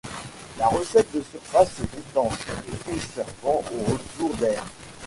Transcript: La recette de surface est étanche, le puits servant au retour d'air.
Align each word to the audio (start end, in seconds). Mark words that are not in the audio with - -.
La 0.57 0.65
recette 0.67 1.13
de 1.15 1.21
surface 1.21 1.79
est 1.81 1.99
étanche, 1.99 2.47
le 2.67 2.75
puits 2.75 2.99
servant 3.13 3.61
au 3.71 3.91
retour 3.91 4.33
d'air. 4.37 4.63